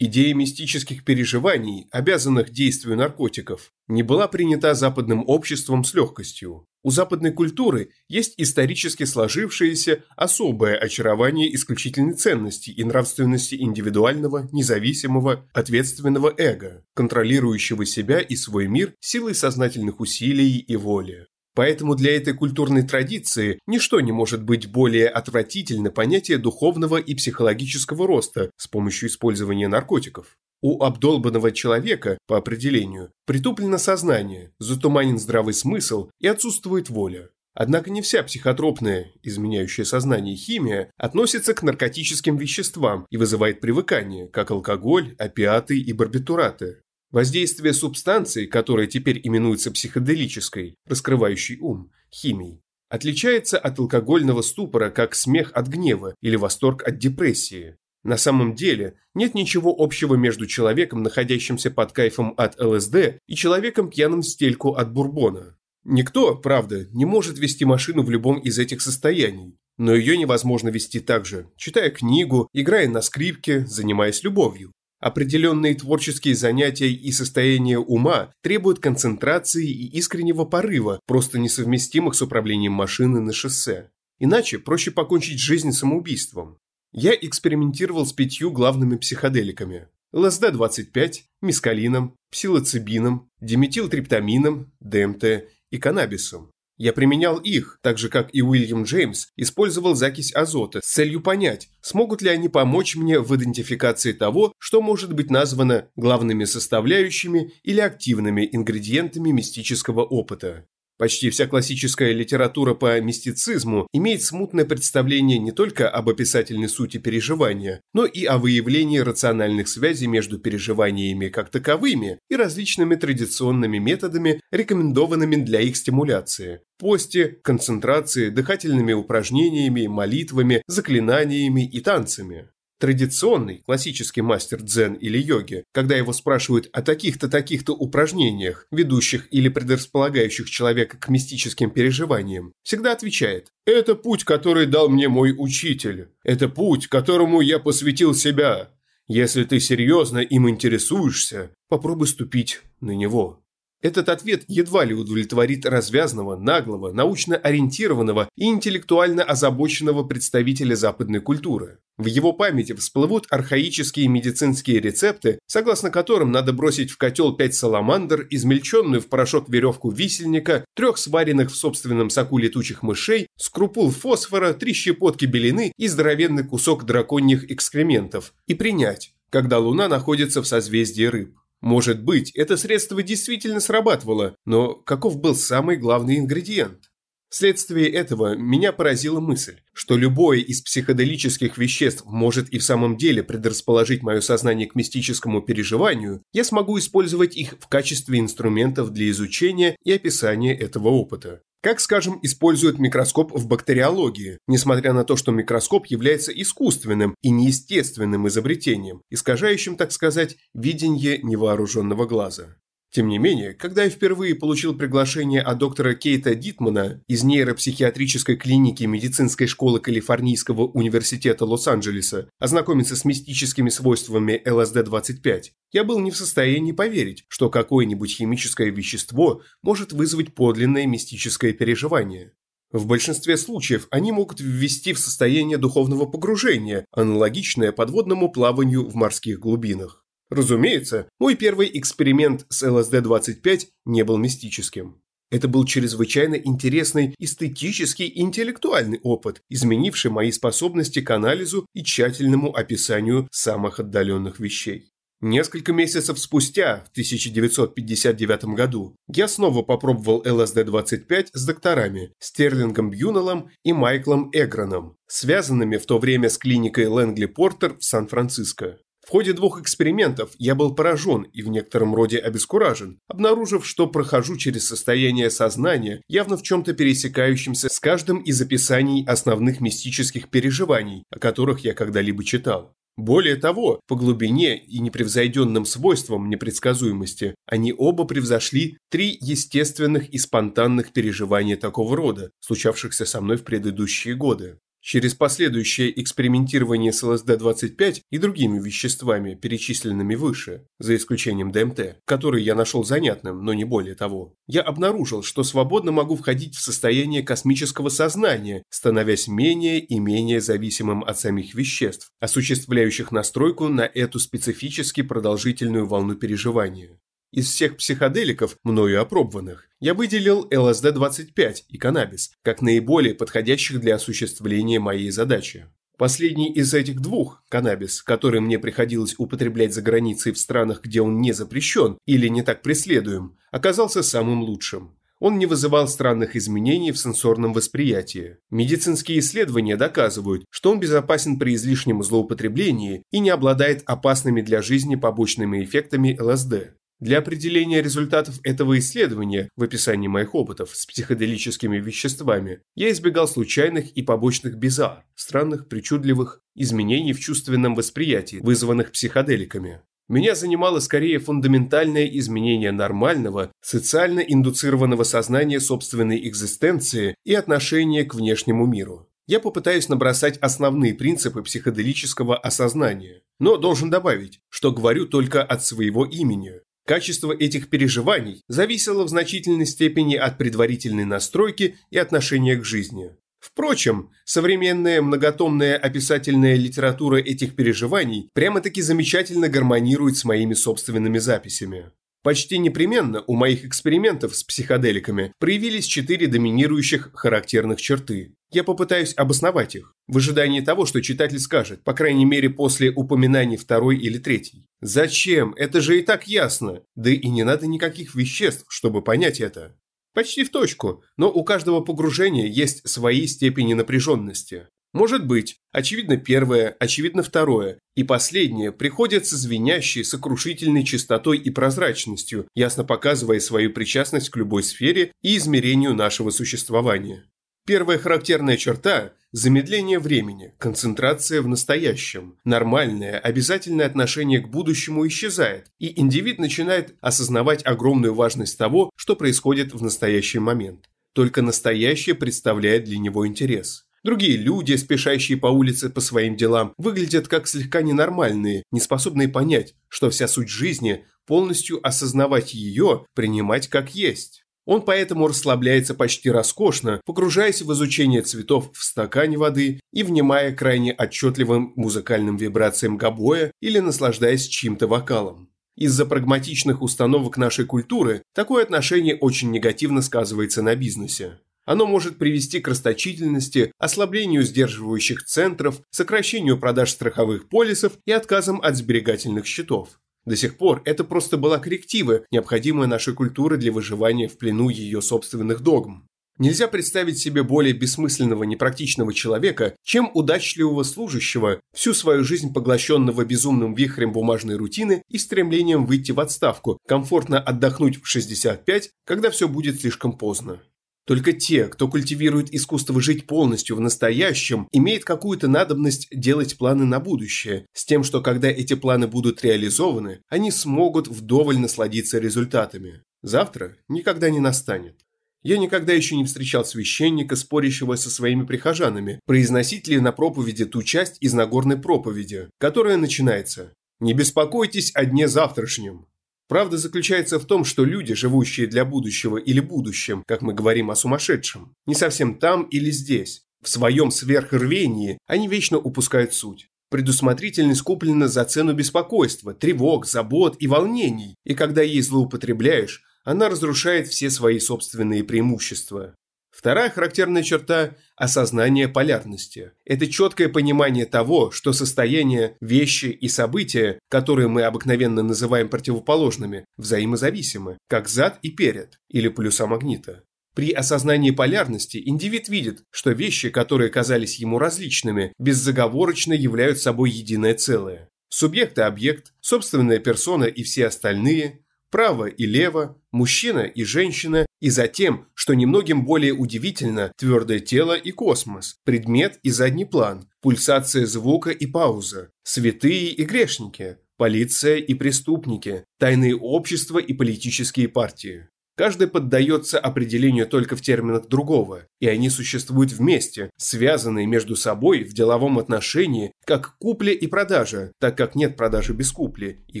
Идея 0.00 0.32
мистических 0.32 1.04
переживаний, 1.04 1.88
обязанных 1.90 2.50
действию 2.50 2.96
наркотиков, 2.96 3.72
не 3.88 4.04
была 4.04 4.28
принята 4.28 4.74
западным 4.74 5.24
обществом 5.26 5.82
с 5.82 5.92
легкостью. 5.92 6.66
У 6.84 6.90
западной 6.92 7.32
культуры 7.32 7.90
есть 8.08 8.34
исторически 8.36 9.02
сложившееся 9.02 10.04
особое 10.14 10.76
очарование 10.76 11.52
исключительной 11.52 12.14
ценности 12.14 12.70
и 12.70 12.84
нравственности 12.84 13.56
индивидуального, 13.56 14.48
независимого, 14.52 15.48
ответственного 15.52 16.32
эго, 16.38 16.84
контролирующего 16.94 17.84
себя 17.84 18.20
и 18.20 18.36
свой 18.36 18.68
мир 18.68 18.94
силой 19.00 19.34
сознательных 19.34 19.98
усилий 19.98 20.58
и 20.58 20.76
воли. 20.76 21.26
Поэтому 21.58 21.96
для 21.96 22.16
этой 22.16 22.34
культурной 22.34 22.84
традиции 22.84 23.58
ничто 23.66 24.00
не 24.00 24.12
может 24.12 24.44
быть 24.44 24.70
более 24.70 25.08
отвратительно 25.08 25.90
понятия 25.90 26.38
духовного 26.38 26.98
и 26.98 27.16
психологического 27.16 28.06
роста 28.06 28.52
с 28.56 28.68
помощью 28.68 29.08
использования 29.08 29.66
наркотиков. 29.66 30.36
У 30.62 30.84
обдолбанного 30.84 31.50
человека, 31.50 32.16
по 32.28 32.36
определению, 32.36 33.10
притуплено 33.26 33.76
сознание, 33.78 34.52
затуманен 34.60 35.18
здравый 35.18 35.52
смысл 35.52 36.10
и 36.20 36.28
отсутствует 36.28 36.90
воля. 36.90 37.30
Однако 37.54 37.90
не 37.90 38.02
вся 38.02 38.22
психотропная, 38.22 39.10
изменяющая 39.24 39.84
сознание 39.84 40.36
химия, 40.36 40.92
относится 40.96 41.54
к 41.54 41.64
наркотическим 41.64 42.36
веществам 42.36 43.04
и 43.10 43.16
вызывает 43.16 43.60
привыкание, 43.60 44.28
как 44.28 44.52
алкоголь, 44.52 45.16
опиаты 45.18 45.76
и 45.76 45.92
барбитураты. 45.92 46.82
Воздействие 47.10 47.72
субстанции, 47.72 48.44
которая 48.44 48.86
теперь 48.86 49.18
именуется 49.24 49.70
психоделической, 49.70 50.74
раскрывающей 50.86 51.58
ум, 51.58 51.90
химией, 52.12 52.60
отличается 52.90 53.58
от 53.58 53.78
алкогольного 53.78 54.42
ступора 54.42 54.90
как 54.90 55.14
смех 55.14 55.50
от 55.54 55.68
гнева 55.68 56.14
или 56.20 56.36
восторг 56.36 56.86
от 56.86 56.98
депрессии. 56.98 57.76
На 58.04 58.16
самом 58.16 58.54
деле 58.54 58.94
нет 59.14 59.34
ничего 59.34 59.74
общего 59.76 60.16
между 60.16 60.46
человеком, 60.46 61.02
находящимся 61.02 61.70
под 61.70 61.92
кайфом 61.92 62.34
от 62.36 62.60
ЛСД, 62.60 63.20
и 63.26 63.34
человеком 63.34 63.90
пьяным 63.90 64.20
в 64.20 64.26
стельку 64.26 64.74
от 64.74 64.92
бурбона. 64.92 65.56
Никто, 65.84 66.36
правда, 66.36 66.86
не 66.92 67.06
может 67.06 67.38
вести 67.38 67.64
машину 67.64 68.02
в 68.02 68.10
любом 68.10 68.38
из 68.38 68.58
этих 68.58 68.82
состояний, 68.82 69.56
но 69.78 69.94
ее 69.94 70.18
невозможно 70.18 70.68
вести 70.68 71.00
так 71.00 71.24
же, 71.24 71.48
читая 71.56 71.90
книгу, 71.90 72.48
играя 72.52 72.88
на 72.88 73.00
скрипке, 73.00 73.64
занимаясь 73.66 74.22
любовью. 74.22 74.72
Определенные 75.00 75.74
творческие 75.74 76.34
занятия 76.34 76.90
и 76.90 77.12
состояние 77.12 77.78
ума 77.78 78.32
требуют 78.42 78.80
концентрации 78.80 79.68
и 79.68 79.86
искреннего 79.96 80.44
порыва, 80.44 81.00
просто 81.06 81.38
несовместимых 81.38 82.16
с 82.16 82.22
управлением 82.22 82.72
машины 82.72 83.20
на 83.20 83.32
шоссе. 83.32 83.90
Иначе 84.18 84.58
проще 84.58 84.90
покончить 84.90 85.38
жизнь 85.38 85.70
самоубийством. 85.70 86.58
Я 86.92 87.12
экспериментировал 87.12 88.06
с 88.06 88.12
пятью 88.12 88.50
главными 88.50 88.96
психоделиками. 88.96 89.86
ЛСД-25, 90.12 91.20
мискалином, 91.42 92.16
псилоцибином, 92.32 93.28
диметилтриптамином, 93.40 94.72
ДМТ 94.80 95.44
и 95.70 95.78
каннабисом. 95.78 96.50
Я 96.78 96.92
применял 96.92 97.38
их, 97.38 97.80
так 97.82 97.98
же 97.98 98.08
как 98.08 98.30
и 98.32 98.40
Уильям 98.40 98.84
Джеймс, 98.84 99.28
использовал 99.36 99.96
закись 99.96 100.32
азота 100.32 100.80
с 100.82 100.88
целью 100.88 101.20
понять, 101.20 101.68
смогут 101.80 102.22
ли 102.22 102.28
они 102.28 102.48
помочь 102.48 102.94
мне 102.94 103.18
в 103.18 103.34
идентификации 103.34 104.12
того, 104.12 104.52
что 104.58 104.80
может 104.80 105.12
быть 105.12 105.28
названо 105.28 105.88
главными 105.96 106.44
составляющими 106.44 107.52
или 107.64 107.80
активными 107.80 108.48
ингредиентами 108.50 109.30
мистического 109.30 110.04
опыта. 110.04 110.66
Почти 110.98 111.30
вся 111.30 111.46
классическая 111.46 112.12
литература 112.12 112.74
по 112.74 113.00
мистицизму 113.00 113.86
имеет 113.92 114.24
смутное 114.24 114.64
представление 114.64 115.38
не 115.38 115.52
только 115.52 115.88
об 115.88 116.08
описательной 116.08 116.68
сути 116.68 116.98
переживания, 116.98 117.80
но 117.94 118.04
и 118.04 118.24
о 118.24 118.38
выявлении 118.38 118.98
рациональных 118.98 119.68
связей 119.68 120.08
между 120.08 120.40
переживаниями 120.40 121.28
как 121.28 121.50
таковыми 121.50 122.18
и 122.28 122.34
различными 122.34 122.96
традиционными 122.96 123.78
методами, 123.78 124.40
рекомендованными 124.50 125.36
для 125.36 125.60
их 125.60 125.76
стимуляции– 125.76 126.62
посте, 126.78 127.38
концентрации, 127.44 128.30
дыхательными 128.30 128.92
упражнениями, 128.92 129.86
молитвами, 129.86 130.62
заклинаниями 130.66 131.64
и 131.64 131.80
танцами. 131.80 132.48
Традиционный, 132.78 133.62
классический 133.66 134.22
мастер 134.22 134.62
дзен 134.62 134.94
или 134.94 135.18
йоги, 135.18 135.64
когда 135.72 135.96
его 135.96 136.12
спрашивают 136.12 136.68
о 136.72 136.80
таких-то 136.80 137.28
таких-то 137.28 137.72
упражнениях, 137.72 138.68
ведущих 138.70 139.26
или 139.32 139.48
предрасполагающих 139.48 140.48
человека 140.48 140.96
к 140.96 141.08
мистическим 141.08 141.70
переживаниям, 141.70 142.52
всегда 142.62 142.92
отвечает 142.92 143.48
«Это 143.66 143.96
путь, 143.96 144.22
который 144.22 144.66
дал 144.66 144.88
мне 144.88 145.08
мой 145.08 145.34
учитель. 145.36 146.10
Это 146.22 146.48
путь, 146.48 146.86
которому 146.86 147.40
я 147.40 147.58
посвятил 147.58 148.14
себя. 148.14 148.70
Если 149.08 149.42
ты 149.42 149.58
серьезно 149.58 150.18
им 150.18 150.48
интересуешься, 150.48 151.50
попробуй 151.68 152.06
ступить 152.06 152.60
на 152.80 152.92
него». 152.92 153.42
Этот 153.80 154.08
ответ 154.08 154.42
едва 154.48 154.84
ли 154.84 154.92
удовлетворит 154.92 155.64
развязного, 155.64 156.36
наглого, 156.36 156.92
научно 156.92 157.36
ориентированного 157.36 158.28
и 158.34 158.46
интеллектуально 158.46 159.22
озабоченного 159.22 160.02
представителя 160.02 160.74
западной 160.74 161.20
культуры. 161.20 161.78
В 161.96 162.06
его 162.06 162.32
памяти 162.32 162.72
всплывут 162.74 163.26
архаические 163.30 164.08
медицинские 164.08 164.80
рецепты, 164.80 165.38
согласно 165.46 165.90
которым 165.90 166.32
надо 166.32 166.52
бросить 166.52 166.90
в 166.90 166.96
котел 166.96 167.36
пять 167.36 167.54
саламандр, 167.54 168.26
измельченную 168.30 169.00
в 169.00 169.06
порошок 169.06 169.48
веревку 169.48 169.90
висельника, 169.90 170.64
трех 170.74 170.98
сваренных 170.98 171.50
в 171.50 171.56
собственном 171.56 172.10
соку 172.10 172.38
летучих 172.38 172.82
мышей, 172.82 173.28
скрупул 173.36 173.90
фосфора, 173.90 174.54
три 174.54 174.72
щепотки 174.72 175.24
белины 175.24 175.72
и 175.76 175.86
здоровенный 175.86 176.44
кусок 176.44 176.84
драконьих 176.84 177.50
экскрементов, 177.50 178.32
и 178.46 178.54
принять, 178.54 179.12
когда 179.30 179.58
Луна 179.58 179.88
находится 179.88 180.42
в 180.42 180.46
созвездии 180.46 181.04
рыб. 181.04 181.34
Может 181.60 182.04
быть, 182.04 182.30
это 182.34 182.56
средство 182.56 183.02
действительно 183.02 183.60
срабатывало, 183.60 184.36
но 184.44 184.74
каков 184.74 185.18
был 185.18 185.34
самый 185.34 185.76
главный 185.76 186.18
ингредиент? 186.18 186.87
Вследствие 187.30 187.90
этого 187.90 188.36
меня 188.36 188.72
поразила 188.72 189.20
мысль, 189.20 189.60
что 189.74 189.96
любое 189.98 190.38
из 190.38 190.62
психоделических 190.62 191.58
веществ 191.58 192.04
может 192.06 192.48
и 192.48 192.58
в 192.58 192.64
самом 192.64 192.96
деле 192.96 193.22
предрасположить 193.22 194.02
мое 194.02 194.20
сознание 194.20 194.66
к 194.66 194.74
мистическому 194.74 195.42
переживанию, 195.42 196.22
я 196.32 196.42
смогу 196.42 196.78
использовать 196.78 197.36
их 197.36 197.56
в 197.60 197.68
качестве 197.68 198.18
инструментов 198.18 198.92
для 198.92 199.10
изучения 199.10 199.76
и 199.84 199.92
описания 199.92 200.56
этого 200.56 200.88
опыта. 200.88 201.42
Как, 201.60 201.80
скажем, 201.80 202.18
используют 202.22 202.78
микроскоп 202.78 203.32
в 203.32 203.46
бактериологии, 203.46 204.38
несмотря 204.46 204.92
на 204.92 205.04
то, 205.04 205.16
что 205.16 205.32
микроскоп 205.32 205.86
является 205.86 206.32
искусственным 206.32 207.14
и 207.20 207.30
неестественным 207.30 208.28
изобретением, 208.28 209.02
искажающим, 209.10 209.76
так 209.76 209.92
сказать, 209.92 210.36
видение 210.54 211.18
невооруженного 211.18 212.06
глаза. 212.06 212.56
Тем 212.90 213.08
не 213.08 213.18
менее, 213.18 213.52
когда 213.52 213.84
я 213.84 213.90
впервые 213.90 214.34
получил 214.34 214.74
приглашение 214.74 215.42
от 215.42 215.58
доктора 215.58 215.94
Кейта 215.94 216.34
Дитмана 216.34 217.02
из 217.06 217.22
нейропсихиатрической 217.22 218.36
клиники 218.36 218.84
медицинской 218.84 219.46
школы 219.46 219.78
Калифорнийского 219.78 220.62
университета 220.62 221.44
Лос-Анджелеса 221.44 222.30
ознакомиться 222.38 222.96
с 222.96 223.04
мистическими 223.04 223.68
свойствами 223.68 224.42
ЛСД-25, 224.42 225.42
я 225.72 225.84
был 225.84 225.98
не 225.98 226.10
в 226.10 226.16
состоянии 226.16 226.72
поверить, 226.72 227.24
что 227.28 227.50
какое-нибудь 227.50 228.16
химическое 228.16 228.70
вещество 228.70 229.42
может 229.62 229.92
вызвать 229.92 230.34
подлинное 230.34 230.86
мистическое 230.86 231.52
переживание. 231.52 232.32
В 232.72 232.86
большинстве 232.86 233.36
случаев 233.36 233.86
они 233.90 234.12
могут 234.12 234.40
ввести 234.40 234.94
в 234.94 234.98
состояние 234.98 235.58
духовного 235.58 236.06
погружения, 236.06 236.86
аналогичное 236.92 237.72
подводному 237.72 238.30
плаванию 238.30 238.88
в 238.88 238.94
морских 238.94 239.40
глубинах. 239.40 240.06
Разумеется, 240.30 241.08
мой 241.18 241.36
первый 241.36 241.70
эксперимент 241.78 242.46
с 242.48 242.62
ЛСД-25 242.62 243.66
не 243.86 244.04
был 244.04 244.18
мистическим. 244.18 245.00
Это 245.30 245.46
был 245.46 245.64
чрезвычайно 245.64 246.36
интересный 246.36 247.14
эстетический 247.18 248.06
и 248.06 248.20
интеллектуальный 248.20 248.98
опыт, 249.02 249.42
изменивший 249.50 250.10
мои 250.10 250.30
способности 250.30 251.00
к 251.00 251.10
анализу 251.10 251.66
и 251.74 251.82
тщательному 251.82 252.54
описанию 252.54 253.28
самых 253.30 253.78
отдаленных 253.78 254.40
вещей. 254.40 254.90
Несколько 255.20 255.72
месяцев 255.72 256.16
спустя, 256.18 256.84
в 256.86 256.90
1959 256.92 258.44
году, 258.54 258.94
я 259.08 259.26
снова 259.26 259.62
попробовал 259.62 260.22
ЛСД-25 260.22 261.30
с 261.32 261.44
докторами 261.44 262.12
Стерлингом 262.20 262.90
Бьюнеллом 262.90 263.50
и 263.64 263.72
Майклом 263.72 264.30
Эгроном, 264.32 264.96
связанными 265.08 265.76
в 265.76 265.86
то 265.86 265.98
время 265.98 266.30
с 266.30 266.38
клиникой 266.38 266.86
Лэнгли 266.86 267.26
Портер 267.26 267.76
в 267.76 267.82
Сан-Франциско. 267.82 268.78
В 269.08 269.10
ходе 269.10 269.32
двух 269.32 269.58
экспериментов 269.58 270.32
я 270.36 270.54
был 270.54 270.74
поражен 270.74 271.22
и 271.22 271.40
в 271.40 271.48
некотором 271.48 271.94
роде 271.94 272.18
обескуражен, 272.18 273.00
обнаружив, 273.08 273.66
что 273.66 273.86
прохожу 273.86 274.36
через 274.36 274.68
состояние 274.68 275.30
сознания, 275.30 276.02
явно 276.08 276.36
в 276.36 276.42
чем-то 276.42 276.74
пересекающимся 276.74 277.70
с 277.70 277.80
каждым 277.80 278.18
из 278.18 278.38
описаний 278.42 279.06
основных 279.06 279.62
мистических 279.62 280.28
переживаний, 280.28 281.04
о 281.10 281.18
которых 281.18 281.60
я 281.60 281.72
когда-либо 281.72 282.22
читал. 282.22 282.74
Более 282.98 283.36
того, 283.36 283.80
по 283.88 283.96
глубине 283.96 284.58
и 284.58 284.78
непревзойденным 284.78 285.64
свойствам 285.64 286.28
непредсказуемости 286.28 287.34
они 287.46 287.72
оба 287.74 288.04
превзошли 288.04 288.76
три 288.90 289.16
естественных 289.22 290.10
и 290.10 290.18
спонтанных 290.18 290.92
переживания 290.92 291.56
такого 291.56 291.96
рода, 291.96 292.30
случавшихся 292.40 293.06
со 293.06 293.22
мной 293.22 293.38
в 293.38 293.44
предыдущие 293.44 294.16
годы. 294.16 294.58
Через 294.80 295.14
последующее 295.14 296.00
экспериментирование 296.00 296.92
с 296.92 297.02
ЛСД-25 297.02 298.02
и 298.10 298.18
другими 298.18 298.58
веществами, 298.60 299.34
перечисленными 299.34 300.14
выше, 300.14 300.66
за 300.78 300.96
исключением 300.96 301.50
ДМТ, 301.50 302.00
который 302.04 302.42
я 302.42 302.54
нашел 302.54 302.84
занятным, 302.84 303.44
но 303.44 303.52
не 303.54 303.64
более 303.64 303.94
того, 303.94 304.34
я 304.46 304.62
обнаружил, 304.62 305.22
что 305.22 305.42
свободно 305.42 305.90
могу 305.90 306.16
входить 306.16 306.54
в 306.54 306.60
состояние 306.60 307.22
космического 307.22 307.88
сознания, 307.88 308.62
становясь 308.70 309.28
менее 309.28 309.80
и 309.80 309.98
менее 309.98 310.40
зависимым 310.40 311.02
от 311.02 311.18
самих 311.18 311.54
веществ, 311.54 312.10
осуществляющих 312.20 313.10
настройку 313.10 313.68
на 313.68 313.82
эту 313.82 314.20
специфически 314.20 315.02
продолжительную 315.02 315.86
волну 315.86 316.14
переживания. 316.14 316.98
Из 317.30 317.46
всех 317.50 317.76
психоделиков, 317.76 318.56
мною 318.64 319.02
опробованных, 319.02 319.68
я 319.80 319.92
выделил 319.92 320.48
ЛСД-25 320.50 321.64
и 321.68 321.76
каннабис, 321.76 322.32
как 322.42 322.62
наиболее 322.62 323.14
подходящих 323.14 323.80
для 323.80 323.96
осуществления 323.96 324.80
моей 324.80 325.10
задачи. 325.10 325.66
Последний 325.98 326.50
из 326.50 326.72
этих 326.72 327.00
двух, 327.00 327.42
каннабис, 327.50 328.02
который 328.02 328.40
мне 328.40 328.58
приходилось 328.58 329.16
употреблять 329.18 329.74
за 329.74 329.82
границей 329.82 330.32
в 330.32 330.38
странах, 330.38 330.80
где 330.82 331.02
он 331.02 331.20
не 331.20 331.32
запрещен 331.32 331.98
или 332.06 332.28
не 332.28 332.42
так 332.42 332.62
преследуем, 332.62 333.36
оказался 333.50 334.02
самым 334.02 334.42
лучшим. 334.42 334.94
он 335.20 335.36
не 335.36 335.46
вызывал 335.46 335.88
странных 335.88 336.36
изменений 336.36 336.92
в 336.92 336.98
сенсорном 336.98 337.52
восприятии. 337.52 338.38
Медицинские 338.50 339.18
исследования 339.18 339.76
доказывают, 339.76 340.44
что 340.48 340.70
он 340.70 340.78
безопасен 340.78 341.40
при 341.40 341.56
излишнем 341.56 342.04
злоупотреблении 342.04 343.02
и 343.10 343.18
не 343.18 343.30
обладает 343.30 343.82
опасными 343.84 344.40
для 344.40 344.62
жизни 344.62 344.94
побочными 344.94 345.64
эффектами 345.64 346.16
ЛСД. 346.18 346.77
Для 347.00 347.18
определения 347.18 347.80
результатов 347.80 348.40
этого 348.42 348.76
исследования 348.80 349.50
в 349.54 349.62
описании 349.62 350.08
моих 350.08 350.34
опытов 350.34 350.70
с 350.74 350.84
психоделическими 350.84 351.78
веществами 351.78 352.62
я 352.74 352.90
избегал 352.90 353.28
случайных 353.28 353.92
и 353.92 354.02
побочных 354.02 354.56
bizarre, 354.56 355.02
странных, 355.14 355.68
причудливых 355.68 356.40
изменений 356.56 357.12
в 357.12 357.20
чувственном 357.20 357.76
восприятии, 357.76 358.40
вызванных 358.42 358.90
психоделиками. 358.90 359.80
Меня 360.08 360.34
занимало 360.34 360.80
скорее 360.80 361.20
фундаментальное 361.20 362.06
изменение 362.06 362.72
нормального, 362.72 363.52
социально 363.60 364.20
индуцированного 364.20 365.04
сознания 365.04 365.60
собственной 365.60 366.26
экзистенции 366.26 367.14
и 367.24 367.34
отношения 367.34 368.04
к 368.04 368.16
внешнему 368.16 368.66
миру. 368.66 369.08
Я 369.28 369.38
попытаюсь 369.38 369.90
набросать 369.90 370.38
основные 370.38 370.94
принципы 370.94 371.42
психоделического 371.42 372.36
осознания, 372.36 373.20
но 373.38 373.56
должен 373.58 373.90
добавить, 373.90 374.40
что 374.48 374.72
говорю 374.72 375.06
только 375.06 375.44
от 375.44 375.64
своего 375.64 376.06
имени. 376.06 376.62
Качество 376.88 377.32
этих 377.32 377.68
переживаний 377.68 378.42
зависело 378.48 379.04
в 379.04 379.10
значительной 379.10 379.66
степени 379.66 380.14
от 380.14 380.38
предварительной 380.38 381.04
настройки 381.04 381.76
и 381.90 381.98
отношения 381.98 382.56
к 382.56 382.64
жизни. 382.64 383.10
Впрочем, 383.40 384.08
современная 384.24 385.02
многотомная 385.02 385.76
описательная 385.76 386.54
литература 386.56 387.16
этих 387.16 387.54
переживаний 387.54 388.30
прямо-таки 388.32 388.80
замечательно 388.80 389.50
гармонирует 389.50 390.16
с 390.16 390.24
моими 390.24 390.54
собственными 390.54 391.18
записями. 391.18 391.90
Почти 392.28 392.58
непременно 392.58 393.24
у 393.26 393.34
моих 393.34 393.64
экспериментов 393.64 394.36
с 394.36 394.44
психоделиками 394.44 395.32
проявились 395.38 395.86
четыре 395.86 396.26
доминирующих 396.26 397.10
характерных 397.14 397.80
черты. 397.80 398.34
Я 398.52 398.64
попытаюсь 398.64 399.14
обосновать 399.16 399.76
их, 399.76 399.94
в 400.08 400.18
ожидании 400.18 400.60
того, 400.60 400.84
что 400.84 401.00
читатель 401.00 401.38
скажет, 401.38 401.82
по 401.84 401.94
крайней 401.94 402.26
мере 402.26 402.50
после 402.50 402.90
упоминаний 402.90 403.56
второй 403.56 403.96
или 403.96 404.18
третьей. 404.18 404.66
Зачем? 404.82 405.54
Это 405.56 405.80
же 405.80 405.98
и 405.98 406.02
так 406.02 406.28
ясно. 406.28 406.82
Да 406.96 407.08
и 407.08 407.28
не 407.28 407.44
надо 407.44 407.66
никаких 407.66 408.14
веществ, 408.14 408.66
чтобы 408.68 409.00
понять 409.00 409.40
это. 409.40 409.74
Почти 410.12 410.44
в 410.44 410.50
точку, 410.50 411.02
но 411.16 411.30
у 411.30 411.42
каждого 411.44 411.80
погружения 411.80 412.46
есть 412.46 412.86
свои 412.86 413.26
степени 413.26 413.72
напряженности. 413.72 414.68
Может 414.94 415.26
быть, 415.26 415.58
очевидно 415.70 416.16
первое, 416.16 416.74
очевидно 416.80 417.22
второе, 417.22 417.78
и 417.94 418.04
последнее 418.04 418.72
приходят 418.72 419.26
со 419.26 419.36
звенящей, 419.36 420.04
сокрушительной 420.04 420.84
чистотой 420.84 421.36
и 421.38 421.50
прозрачностью, 421.50 422.48
ясно 422.54 422.84
показывая 422.84 423.40
свою 423.40 423.72
причастность 423.72 424.30
к 424.30 424.36
любой 424.36 424.62
сфере 424.62 425.12
и 425.22 425.36
измерению 425.36 425.94
нашего 425.94 426.30
существования. 426.30 427.24
Первая 427.66 427.98
характерная 427.98 428.56
черта– 428.56 429.12
замедление 429.32 429.98
времени, 429.98 430.54
концентрация 430.56 431.42
в 431.42 431.48
настоящем. 431.48 432.38
Нормальное, 432.42 433.18
обязательное 433.18 433.84
отношение 433.84 434.40
к 434.40 434.48
будущему 434.48 435.06
исчезает, 435.06 435.70
и 435.78 436.00
индивид 436.00 436.38
начинает 436.38 436.94
осознавать 437.02 437.66
огромную 437.66 438.14
важность 438.14 438.56
того, 438.56 438.88
что 438.96 439.16
происходит 439.16 439.74
в 439.74 439.82
настоящий 439.82 440.38
момент. 440.38 440.88
Только 441.12 441.42
настоящее 441.42 442.14
представляет 442.14 442.84
для 442.84 442.96
него 442.96 443.26
интерес. 443.26 443.87
Другие 444.08 444.38
люди, 444.38 444.74
спешащие 444.74 445.36
по 445.36 445.48
улице 445.48 445.90
по 445.90 446.00
своим 446.00 446.34
делам, 446.34 446.72
выглядят 446.78 447.28
как 447.28 447.46
слегка 447.46 447.82
ненормальные, 447.82 448.62
неспособные 448.72 449.28
понять, 449.28 449.74
что 449.88 450.08
вся 450.08 450.26
суть 450.28 450.48
жизни– 450.48 451.04
полностью 451.26 451.86
осознавать 451.86 452.54
ее, 452.54 453.04
принимать 453.14 453.68
как 453.68 453.94
есть. 453.94 454.44
Он 454.64 454.80
поэтому 454.80 455.28
расслабляется 455.28 455.92
почти 455.92 456.30
роскошно, 456.30 457.02
погружаясь 457.04 457.60
в 457.60 457.70
изучение 457.74 458.22
цветов 458.22 458.70
в 458.72 458.82
стакане 458.82 459.36
воды 459.36 459.78
и 459.92 460.02
внимая 460.02 460.54
крайне 460.54 460.94
отчетливым 460.94 461.74
музыкальным 461.76 462.38
вибрациям 462.38 462.96
гобоя 462.96 463.52
или 463.60 463.78
наслаждаясь 463.78 464.48
чьим-то 464.48 464.86
вокалом. 464.86 465.50
Из-за 465.76 466.06
прагматичных 466.06 466.80
установок 466.80 467.36
нашей 467.36 467.66
культуры 467.66 468.22
такое 468.34 468.62
отношение 468.62 469.16
очень 469.16 469.50
негативно 469.50 470.00
сказывается 470.00 470.62
на 470.62 470.74
бизнесе. 470.76 471.40
Оно 471.68 471.86
может 471.86 472.16
привести 472.16 472.60
к 472.60 472.68
расточительности, 472.68 473.72
ослаблению 473.76 474.42
сдерживающих 474.42 475.24
центров, 475.24 475.82
сокращению 475.90 476.58
продаж 476.58 476.90
страховых 476.92 477.50
полисов 477.50 477.98
и 478.06 478.10
отказам 478.10 478.58
от 478.62 478.76
сберегательных 478.76 479.44
счетов. 479.44 480.00
До 480.24 480.34
сих 480.34 480.56
пор 480.56 480.80
это 480.86 481.04
просто 481.04 481.36
была 481.36 481.58
корректива, 481.58 482.22
необходимая 482.30 482.88
нашей 482.88 483.12
культуре 483.12 483.58
для 483.58 483.70
выживания 483.70 484.28
в 484.28 484.38
плену 484.38 484.70
ее 484.70 485.02
собственных 485.02 485.60
догм. 485.60 486.08
Нельзя 486.38 486.68
представить 486.68 487.18
себе 487.18 487.42
более 487.42 487.74
бессмысленного, 487.74 488.44
непрактичного 488.44 489.12
человека, 489.12 489.74
чем 489.84 490.10
удачливого 490.14 490.84
служащего, 490.84 491.60
всю 491.74 491.92
свою 491.92 492.24
жизнь 492.24 492.50
поглощенного 492.50 493.26
безумным 493.26 493.74
вихрем 493.74 494.12
бумажной 494.12 494.56
рутины 494.56 495.02
и 495.10 495.18
стремлением 495.18 495.84
выйти 495.84 496.12
в 496.12 496.20
отставку, 496.20 496.78
комфортно 496.88 497.38
отдохнуть 497.38 498.00
в 498.02 498.06
65, 498.06 498.88
когда 499.04 499.28
все 499.28 499.48
будет 499.48 499.82
слишком 499.82 500.16
поздно. 500.16 500.62
Только 501.08 501.32
те, 501.32 501.68
кто 501.68 501.88
культивирует 501.88 502.52
искусство 502.52 503.00
жить 503.00 503.26
полностью 503.26 503.76
в 503.76 503.80
настоящем, 503.80 504.68
имеют 504.72 505.04
какую-то 505.04 505.48
надобность 505.48 506.06
делать 506.12 506.58
планы 506.58 506.84
на 506.84 507.00
будущее, 507.00 507.64
с 507.72 507.86
тем, 507.86 508.04
что 508.04 508.20
когда 508.20 508.48
эти 508.48 508.74
планы 508.74 509.06
будут 509.06 509.42
реализованы, 509.42 510.20
они 510.28 510.50
смогут 510.50 511.08
вдоволь 511.08 511.56
насладиться 511.56 512.18
результатами. 512.18 513.00
Завтра 513.22 513.78
никогда 513.88 514.28
не 514.28 514.38
настанет. 514.38 515.00
Я 515.42 515.56
никогда 515.56 515.94
еще 515.94 516.14
не 516.14 516.26
встречал 516.26 516.66
священника, 516.66 517.36
спорящего 517.36 517.94
со 517.96 518.10
своими 518.10 518.44
прихожанами, 518.44 519.18
произносить 519.24 519.88
ли 519.88 520.00
на 520.00 520.12
проповеди 520.12 520.66
ту 520.66 520.82
часть 520.82 521.16
из 521.22 521.32
Нагорной 521.32 521.78
проповеди, 521.78 522.50
которая 522.58 522.98
начинается 522.98 523.72
«Не 523.98 524.12
беспокойтесь 524.12 524.90
о 524.94 525.06
дне 525.06 525.26
завтрашнем». 525.26 526.04
Правда 526.48 526.78
заключается 526.78 527.38
в 527.38 527.44
том, 527.44 527.64
что 527.64 527.84
люди, 527.84 528.14
живущие 528.14 528.66
для 528.66 528.86
будущего 528.86 529.36
или 529.36 529.60
будущем, 529.60 530.24
как 530.26 530.40
мы 530.40 530.54
говорим 530.54 530.90
о 530.90 530.96
сумасшедшем, 530.96 531.74
не 531.86 531.94
совсем 531.94 532.38
там 532.38 532.62
или 532.62 532.90
здесь. 532.90 533.42
В 533.62 533.68
своем 533.68 534.10
сверхрвении 534.10 535.18
они 535.26 535.46
вечно 535.46 535.78
упускают 535.78 536.32
суть. 536.32 536.68
Предусмотрительность 536.90 537.82
куплена 537.82 538.28
за 538.28 538.44
цену 538.46 538.72
беспокойства, 538.72 539.52
тревог, 539.52 540.06
забот 540.06 540.56
и 540.58 540.66
волнений, 540.66 541.34
и 541.44 541.54
когда 541.54 541.82
ей 541.82 542.00
злоупотребляешь, 542.00 543.02
она 543.24 543.50
разрушает 543.50 544.08
все 544.08 544.30
свои 544.30 544.58
собственные 544.58 545.24
преимущества. 545.24 546.14
Вторая 546.58 546.90
характерная 546.90 547.44
черта– 547.44 547.94
осознание 548.16 548.88
полярности. 548.88 549.70
Это 549.84 550.08
четкое 550.08 550.48
понимание 550.48 551.06
того, 551.06 551.52
что 551.52 551.72
состояние, 551.72 552.56
вещи 552.60 553.06
и 553.06 553.28
события, 553.28 554.00
которые 554.08 554.48
мы 554.48 554.62
обыкновенно 554.62 555.22
называем 555.22 555.68
противоположными, 555.68 556.64
взаимозависимы, 556.76 557.78
как 557.86 558.08
зад 558.08 558.40
и 558.42 558.50
перед, 558.50 558.98
или 559.08 559.28
полюса 559.28 559.68
магнита. 559.68 560.24
При 560.56 560.72
осознании 560.72 561.30
полярности 561.30 562.02
индивид 562.04 562.48
видит, 562.48 562.82
что 562.90 563.12
вещи, 563.12 563.50
которые 563.50 563.88
казались 563.88 564.40
ему 564.40 564.58
различными, 564.58 565.32
беззаговорочно 565.38 566.32
являются 566.32 566.82
собой 566.82 567.10
единое 567.10 567.54
целое. 567.54 568.08
Субъект 568.30 568.78
и 568.78 568.82
объект, 568.82 569.32
собственная 569.40 570.00
персона 570.00 570.46
и 570.46 570.64
все 570.64 570.88
остальные, 570.88 571.60
право 571.92 572.26
и 572.26 572.46
лево, 572.46 573.00
мужчина 573.12 573.60
и 573.60 573.84
женщина, 573.84 574.47
и 574.60 574.70
затем, 574.70 575.26
что 575.34 575.54
немногим 575.54 576.04
более 576.04 576.32
удивительно, 576.32 577.12
твердое 577.16 577.60
тело 577.60 577.96
и 577.96 578.10
космос, 578.10 578.76
предмет 578.84 579.38
и 579.42 579.50
задний 579.50 579.84
план, 579.84 580.28
пульсация 580.40 581.06
звука 581.06 581.50
и 581.50 581.66
пауза, 581.66 582.30
святые 582.42 583.10
и 583.10 583.24
грешники, 583.24 583.98
полиция 584.16 584.76
и 584.76 584.94
преступники, 584.94 585.84
тайные 585.98 586.36
общества 586.36 586.98
и 586.98 587.12
политические 587.12 587.88
партии. 587.88 588.48
Каждый 588.76 589.08
поддается 589.08 589.80
определению 589.80 590.46
только 590.46 590.76
в 590.76 590.82
терминах 590.82 591.26
другого, 591.26 591.88
и 591.98 592.06
они 592.06 592.30
существуют 592.30 592.92
вместе, 592.92 593.50
связанные 593.56 594.26
между 594.26 594.54
собой 594.54 595.02
в 595.02 595.12
деловом 595.12 595.58
отношении, 595.58 596.30
как 596.46 596.78
купля 596.78 597.12
и 597.12 597.26
продажа, 597.26 597.90
так 597.98 598.16
как 598.16 598.36
нет 598.36 598.56
продажи 598.56 598.92
без 598.92 599.10
купли 599.10 599.64
и 599.66 599.80